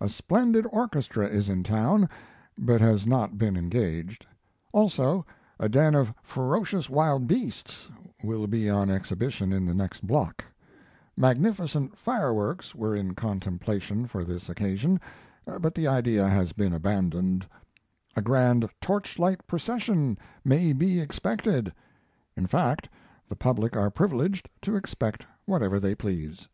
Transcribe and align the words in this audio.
A 0.00 0.08
SPLENDID 0.08 0.64
ORCHESTRA 0.72 1.28
is 1.28 1.50
in 1.50 1.62
town, 1.62 2.08
but 2.56 2.80
has 2.80 3.06
not 3.06 3.36
been 3.36 3.58
engaged 3.58 4.24
ALSO 4.72 5.26
A 5.60 5.68
DEN 5.68 5.94
OF 5.94 6.14
FEROCIOUS 6.22 6.88
WILD 6.88 7.26
BEASTS 7.26 7.90
will 8.24 8.46
be 8.46 8.70
on 8.70 8.88
exhibition 8.90 9.52
in 9.52 9.66
the 9.66 9.74
next 9.74 10.06
block 10.06 10.46
MAGNIFICENT 11.18 11.94
FIREWORKS 11.94 12.74
were 12.74 12.96
in 12.96 13.14
contemplation 13.14 14.06
for 14.06 14.24
this 14.24 14.48
occasion, 14.48 14.98
but 15.60 15.74
the 15.74 15.86
idea 15.86 16.26
has 16.26 16.52
been 16.54 16.72
abandoned 16.72 17.46
A 18.16 18.22
GRAND 18.22 18.70
TORCHLIGHT 18.80 19.46
PROCESSION 19.46 20.16
may 20.42 20.72
be 20.72 21.00
expected; 21.00 21.70
in 22.34 22.46
fact, 22.46 22.88
the 23.28 23.36
public 23.36 23.76
are 23.76 23.90
privileged 23.90 24.48
to 24.62 24.74
expect 24.74 25.26
whatever 25.44 25.78
they 25.78 25.94
please. 25.94 26.48